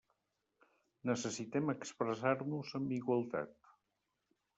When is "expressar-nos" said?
1.73-2.71